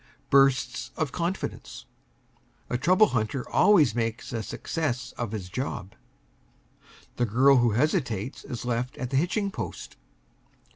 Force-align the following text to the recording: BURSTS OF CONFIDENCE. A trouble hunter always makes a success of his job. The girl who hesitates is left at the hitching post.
BURSTS 0.31 0.89
OF 0.97 1.11
CONFIDENCE. 1.11 1.85
A 2.71 2.77
trouble 2.79 3.09
hunter 3.09 3.47
always 3.51 3.93
makes 3.93 4.33
a 4.33 4.41
success 4.41 5.11
of 5.11 5.31
his 5.31 5.47
job. 5.47 5.93
The 7.17 7.27
girl 7.27 7.57
who 7.57 7.73
hesitates 7.73 8.43
is 8.43 8.65
left 8.65 8.97
at 8.97 9.11
the 9.11 9.17
hitching 9.17 9.51
post. 9.51 9.97